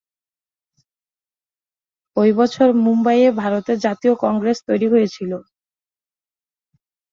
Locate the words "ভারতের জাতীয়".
3.41-4.13